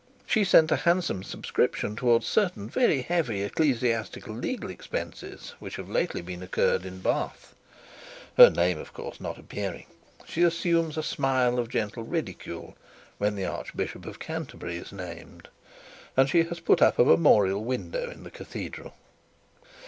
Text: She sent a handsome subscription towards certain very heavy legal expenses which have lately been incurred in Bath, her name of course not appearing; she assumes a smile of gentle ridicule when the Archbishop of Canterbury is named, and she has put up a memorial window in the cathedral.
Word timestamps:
She 0.25 0.43
sent 0.43 0.71
a 0.71 0.77
handsome 0.77 1.21
subscription 1.21 1.95
towards 1.95 2.25
certain 2.25 2.67
very 2.71 3.03
heavy 3.03 3.47
legal 3.55 4.69
expenses 4.71 5.53
which 5.59 5.75
have 5.75 5.89
lately 5.91 6.23
been 6.23 6.41
incurred 6.41 6.87
in 6.87 7.01
Bath, 7.01 7.53
her 8.35 8.49
name 8.49 8.79
of 8.79 8.93
course 8.95 9.21
not 9.21 9.37
appearing; 9.37 9.85
she 10.25 10.41
assumes 10.41 10.97
a 10.97 11.03
smile 11.03 11.59
of 11.59 11.69
gentle 11.69 12.01
ridicule 12.01 12.75
when 13.19 13.35
the 13.35 13.45
Archbishop 13.45 14.07
of 14.07 14.17
Canterbury 14.17 14.77
is 14.77 14.91
named, 14.91 15.49
and 16.17 16.27
she 16.27 16.41
has 16.45 16.59
put 16.59 16.81
up 16.81 16.97
a 16.97 17.05
memorial 17.05 17.63
window 17.63 18.09
in 18.09 18.23
the 18.23 18.31
cathedral. 18.31 18.95